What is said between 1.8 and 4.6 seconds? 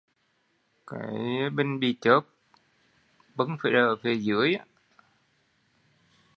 chớp, bưng phải đợ ở phía dưới